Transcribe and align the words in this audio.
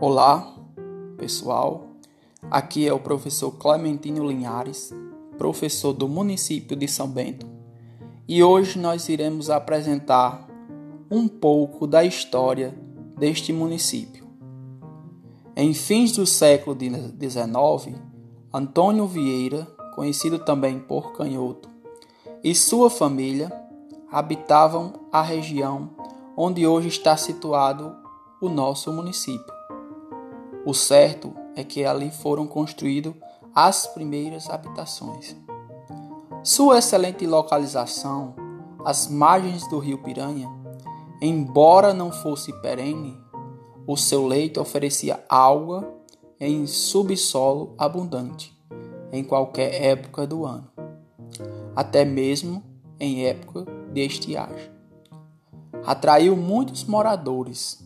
Olá, 0.00 0.54
pessoal. 1.16 1.88
Aqui 2.48 2.86
é 2.86 2.92
o 2.92 3.00
professor 3.00 3.50
Clementino 3.50 4.24
Linhares, 4.24 4.94
professor 5.36 5.92
do 5.92 6.06
município 6.06 6.76
de 6.76 6.86
São 6.86 7.08
Bento, 7.08 7.44
e 8.28 8.40
hoje 8.40 8.78
nós 8.78 9.08
iremos 9.08 9.50
apresentar 9.50 10.48
um 11.10 11.26
pouco 11.26 11.84
da 11.84 12.04
história 12.04 12.78
deste 13.16 13.52
município. 13.52 14.24
Em 15.56 15.74
fins 15.74 16.12
do 16.12 16.24
século 16.24 16.78
XIX, 16.78 17.98
Antônio 18.54 19.04
Vieira, 19.04 19.64
conhecido 19.96 20.38
também 20.38 20.78
por 20.78 21.12
Canhoto, 21.14 21.68
e 22.44 22.54
sua 22.54 22.88
família 22.88 23.52
habitavam 24.12 24.92
a 25.10 25.22
região 25.22 25.90
onde 26.36 26.64
hoje 26.64 26.86
está 26.86 27.16
situado 27.16 27.96
o 28.40 28.48
nosso 28.48 28.92
município. 28.92 29.57
O 30.64 30.74
certo 30.74 31.34
é 31.56 31.64
que 31.64 31.84
ali 31.84 32.10
foram 32.10 32.46
construídas 32.46 33.14
as 33.54 33.86
primeiras 33.86 34.48
habitações. 34.48 35.36
Sua 36.42 36.78
excelente 36.78 37.26
localização, 37.26 38.34
às 38.84 39.08
margens 39.08 39.68
do 39.68 39.78
rio 39.78 39.98
Piranha, 39.98 40.48
embora 41.20 41.92
não 41.92 42.12
fosse 42.12 42.52
perene, 42.60 43.18
o 43.86 43.96
seu 43.96 44.26
leito 44.26 44.60
oferecia 44.60 45.24
água 45.28 45.94
em 46.38 46.66
subsolo 46.66 47.74
abundante 47.76 48.56
em 49.10 49.24
qualquer 49.24 49.82
época 49.82 50.26
do 50.26 50.44
ano, 50.44 50.70
até 51.74 52.04
mesmo 52.04 52.62
em 53.00 53.26
época 53.26 53.64
de 53.92 54.00
estiagem. 54.02 54.70
Atraiu 55.84 56.36
muitos 56.36 56.84
moradores 56.84 57.82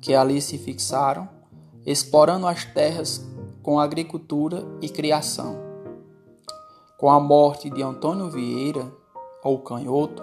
que 0.00 0.14
ali 0.14 0.40
se 0.40 0.58
fixaram, 0.58 1.28
explorando 1.84 2.46
as 2.46 2.64
terras 2.64 3.26
com 3.62 3.78
agricultura 3.78 4.64
e 4.80 4.88
criação. 4.88 5.60
Com 6.96 7.10
a 7.10 7.18
morte 7.18 7.68
de 7.70 7.82
Antônio 7.82 8.30
Vieira, 8.30 8.92
ou 9.42 9.58
Canhoto, 9.58 10.22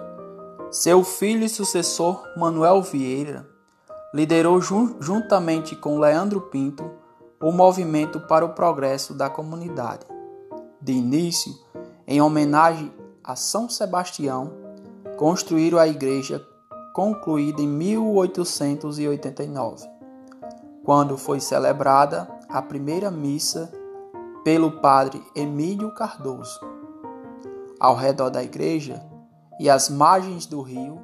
seu 0.70 1.04
filho 1.04 1.44
e 1.44 1.48
sucessor 1.48 2.22
Manuel 2.36 2.80
Vieira 2.80 3.46
liderou 4.14 4.60
juntamente 4.60 5.76
com 5.76 5.98
Leandro 5.98 6.40
Pinto 6.42 6.90
o 7.40 7.50
movimento 7.52 8.20
para 8.20 8.44
o 8.44 8.50
progresso 8.50 9.14
da 9.14 9.30
comunidade. 9.30 10.04
De 10.80 10.92
início, 10.92 11.52
em 12.06 12.20
homenagem 12.20 12.92
a 13.22 13.36
São 13.36 13.68
Sebastião, 13.68 14.52
construíram 15.16 15.78
a 15.78 15.86
igreja 15.86 16.44
concluída 16.92 17.62
em 17.62 17.68
1889, 17.68 19.88
quando 20.90 21.16
foi 21.16 21.38
celebrada 21.38 22.28
a 22.48 22.60
primeira 22.60 23.12
missa 23.12 23.72
pelo 24.42 24.80
padre 24.80 25.22
Emílio 25.36 25.94
Cardoso. 25.94 26.58
Ao 27.78 27.94
redor 27.94 28.28
da 28.28 28.42
igreja 28.42 29.00
e 29.60 29.70
às 29.70 29.88
margens 29.88 30.46
do 30.46 30.60
rio, 30.60 31.00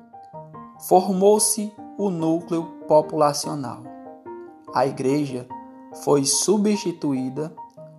formou-se 0.89 1.73
o 1.97 2.11
núcleo 2.11 2.65
populacional. 2.89 3.85
A 4.75 4.85
igreja 4.85 5.47
foi 6.03 6.25
substituída 6.25 7.55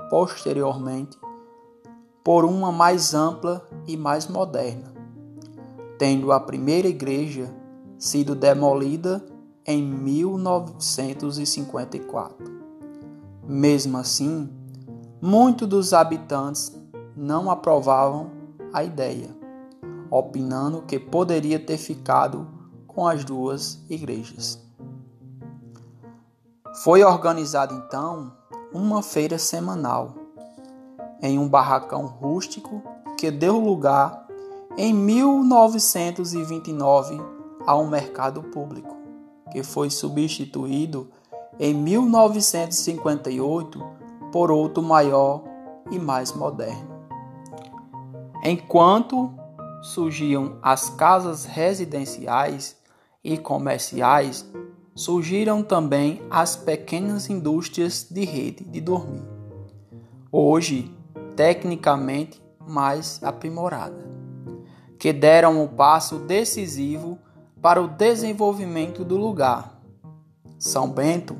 posteriormente 0.09 1.17
por 2.21 2.43
uma 2.43 2.69
mais 2.69 3.13
ampla 3.13 3.65
e 3.87 3.95
mais 3.95 4.27
moderna, 4.27 4.93
tendo 5.97 6.33
a 6.33 6.39
primeira 6.41 6.89
igreja 6.89 7.49
sido 7.97 8.35
demolida 8.35 9.23
em 9.67 9.83
1954. 9.83 12.57
Mesmo 13.45 13.97
assim, 13.97 14.49
muitos 15.21 15.67
dos 15.67 15.93
habitantes 15.93 16.73
não 17.15 17.51
aprovavam 17.51 18.31
a 18.73 18.83
ideia, 18.83 19.29
opinando 20.09 20.81
que 20.83 20.97
poderia 20.97 21.59
ter 21.59 21.77
ficado 21.77 22.47
com 22.87 23.05
as 23.05 23.25
duas 23.25 23.83
igrejas. 23.89 24.65
Foi 26.83 27.03
organizada 27.03 27.73
então 27.73 28.31
uma 28.73 29.03
feira 29.03 29.37
semanal 29.37 30.15
em 31.21 31.37
um 31.37 31.49
barracão 31.49 32.05
rústico 32.05 32.81
que 33.17 33.29
deu 33.31 33.59
lugar 33.59 34.25
em 34.77 34.93
1929 34.93 37.19
a 37.65 37.75
um 37.75 37.87
mercado 37.87 38.43
público, 38.43 38.96
que 39.51 39.63
foi 39.63 39.89
substituído 39.89 41.09
em 41.59 41.73
1958 41.73 43.83
por 44.31 44.51
outro 44.51 44.83
maior 44.83 45.43
e 45.89 45.97
mais 45.97 46.33
moderno. 46.33 46.97
Enquanto 48.43 49.33
surgiam 49.81 50.57
as 50.61 50.89
casas 50.89 51.45
residenciais 51.45 52.75
e 53.23 53.37
comerciais, 53.37 54.45
surgiram 54.95 55.63
também 55.63 56.21
as 56.29 56.55
pequenas 56.55 57.29
indústrias 57.29 58.07
de 58.09 58.25
rede 58.25 58.63
de 58.63 58.81
dormir. 58.81 59.23
Hoje, 60.31 60.93
tecnicamente 61.35 62.41
mais 62.67 63.21
aprimorada, 63.23 64.07
que 64.99 65.13
deram 65.13 65.61
um 65.61 65.67
passo 65.67 66.19
decisivo 66.19 67.19
para 67.61 67.81
o 67.81 67.87
desenvolvimento 67.87 69.03
do 69.03 69.17
lugar. 69.17 69.81
São 70.57 70.89
Bento 70.89 71.37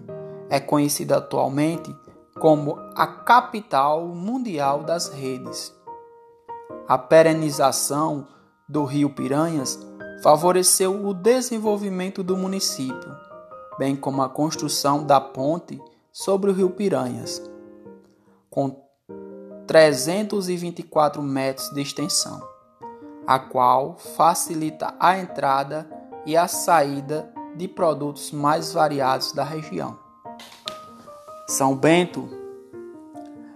é 0.49 0.59
conhecida 0.59 1.17
atualmente 1.17 1.93
como 2.39 2.77
a 2.95 3.07
capital 3.07 4.05
mundial 4.07 4.83
das 4.83 5.09
redes. 5.09 5.73
A 6.87 6.97
perenização 6.97 8.27
do 8.67 8.83
Rio 8.83 9.09
Piranhas 9.09 9.79
favoreceu 10.21 11.05
o 11.05 11.13
desenvolvimento 11.13 12.23
do 12.23 12.35
município, 12.35 13.15
bem 13.77 13.95
como 13.95 14.21
a 14.21 14.29
construção 14.29 15.03
da 15.03 15.19
ponte 15.19 15.81
sobre 16.11 16.49
o 16.49 16.53
Rio 16.53 16.69
Piranhas, 16.69 17.41
com 18.49 18.83
324 19.67 21.21
metros 21.21 21.69
de 21.71 21.81
extensão, 21.81 22.41
a 23.25 23.37
qual 23.37 23.97
facilita 23.97 24.95
a 24.99 25.17
entrada 25.17 25.96
e 26.27 26.35
a 26.35 26.47
saída 26.47 27.31
de 27.55 27.67
produtos 27.69 28.31
mais 28.31 28.73
variados 28.73 29.31
da 29.31 29.45
região. 29.45 29.97
São 31.47 31.73
Bento 31.73 32.27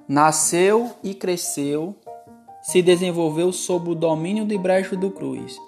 nasceu 0.08 0.90
e 1.04 1.14
cresceu, 1.14 1.94
se 2.62 2.82
desenvolveu 2.82 3.52
sob 3.52 3.92
o 3.92 3.96
domínio 3.96 4.46
de 4.46 4.58
Brejo 4.58 4.96
do 4.96 5.12
Cruz, 5.12 5.60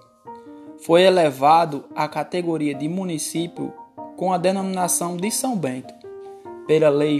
foi 0.85 1.02
elevado 1.02 1.85
à 1.94 2.06
categoria 2.06 2.75
de 2.75 2.88
município 2.88 3.73
com 4.17 4.32
a 4.32 4.37
denominação 4.37 5.17
de 5.17 5.31
São 5.31 5.56
Bento, 5.56 5.94
pela 6.67 6.91
Lei 6.91 7.19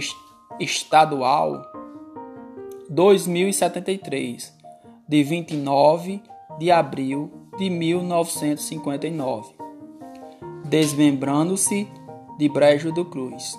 Estadual 0.59 1.65
2073, 2.89 4.53
de 5.07 5.23
29 5.23 6.21
de 6.59 6.71
abril 6.71 7.31
de 7.57 7.69
1959, 7.69 9.53
desmembrando-se 10.65 11.87
de 12.37 12.49
Brejo 12.49 12.91
do 12.91 13.05
Cruz, 13.05 13.57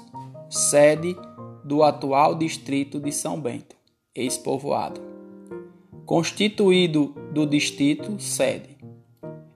sede 0.48 1.16
do 1.64 1.82
atual 1.82 2.34
distrito 2.34 3.00
de 3.00 3.10
São 3.12 3.40
Bento, 3.40 3.74
ex-povoado, 4.14 5.00
constituído 6.04 7.14
do 7.32 7.46
distrito 7.46 8.20
sede, 8.20 8.76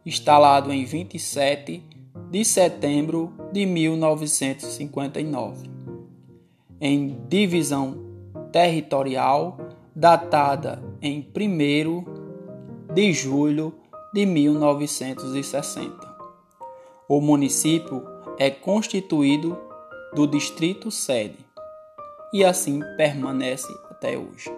instalado 0.05 0.73
em 0.73 0.85
27 0.85 1.83
de 2.31 2.45
setembro 2.45 3.33
de 3.53 3.67
1959, 3.67 5.69
em 6.81 7.19
divisão 7.29 8.07
territorial 8.53 9.59
datada 9.95 10.83
em 11.03 11.21
1 11.21 12.18
de 12.93 13.13
julho 13.13 13.75
de 14.13 14.25
1960. 14.25 16.17
O 17.09 17.21
município 17.21 18.03
é 18.39 18.51
constituído 18.51 19.59
do 20.15 20.27
distrito 20.27 20.91
sede 20.91 21.39
e 22.33 22.45
assim 22.45 22.81
permanece 22.97 23.73
até 23.91 24.17
hoje. 24.17 24.51